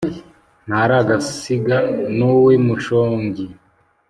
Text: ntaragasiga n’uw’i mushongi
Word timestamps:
ntaragasiga 0.67 1.77
n’uw’i 2.17 2.55
mushongi 2.65 3.45